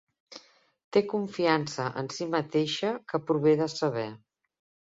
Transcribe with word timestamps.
Té 0.97 1.03
confiança 1.11 1.85
en 2.03 2.09
si 2.15 2.29
mateixa 2.39 2.93
que 3.13 3.23
prové 3.29 3.55
de 3.61 3.73
saber 3.79 4.09